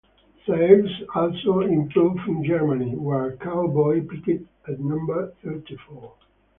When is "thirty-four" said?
5.43-6.13